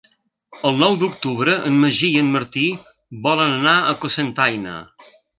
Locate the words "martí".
2.35-2.63